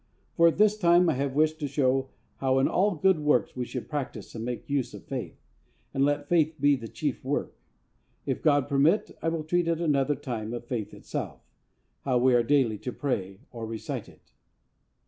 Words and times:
For 0.35 0.47
at 0.47 0.57
this 0.57 0.75
time 0.79 1.09
I 1.09 1.13
have 1.13 1.35
wished 1.35 1.59
to 1.59 1.67
show 1.67 2.09
how 2.37 2.57
in 2.57 2.67
all 2.67 2.95
good 2.95 3.19
works 3.19 3.55
we 3.55 3.65
should 3.65 3.87
practice 3.87 4.33
and 4.33 4.43
make 4.43 4.67
use 4.67 4.95
of 4.95 5.03
faith, 5.05 5.37
and 5.93 6.03
let 6.03 6.27
faith 6.27 6.55
be 6.59 6.75
the 6.75 6.87
chief 6.87 7.23
work. 7.23 7.53
If 8.25 8.41
God 8.41 8.67
permit, 8.67 9.15
I 9.21 9.29
will 9.29 9.43
treat 9.43 9.67
at 9.67 9.79
another 9.79 10.15
time 10.15 10.53
of 10.55 10.63
the 10.63 10.67
Faith 10.67 10.91
itself 10.95 11.41
how 12.03 12.17
we 12.17 12.33
are 12.33 12.41
daily 12.41 12.79
to 12.79 12.91
pray 12.91 13.41
or 13.51 13.67
recite 13.67 14.09
it. 14.09 14.31